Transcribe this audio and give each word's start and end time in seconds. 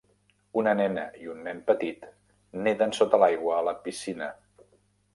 Una 0.61 0.71
nena 0.79 1.03
i 1.25 1.29
un 1.33 1.43
nen 1.49 1.61
petit 1.69 2.09
neden 2.69 2.99
sota 3.03 3.23
l'aigua 3.25 3.57
a 3.59 3.65
la 3.73 3.79
piscina 3.87 4.35